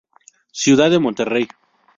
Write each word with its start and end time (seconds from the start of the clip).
Ciudad 0.51 0.89
de 0.89 0.97
Monterrey. 0.99 1.47